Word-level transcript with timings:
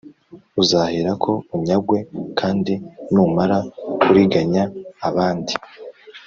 uzaherako 0.61 1.31
unyagwe 1.55 1.97
kandi 2.39 2.73
numara 3.11 3.57
kuriganya 4.01 4.63
abanda 5.07 5.53